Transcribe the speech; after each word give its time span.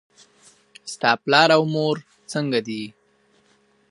ستا 0.93 1.11
پلار 1.23 1.49
او 1.57 1.63
مور 1.73 1.95
څنګه 2.31 2.59
دي؟ 2.67 2.83